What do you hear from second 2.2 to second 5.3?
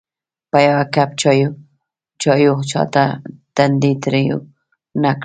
چایو چاته تندی تریو نه کړ.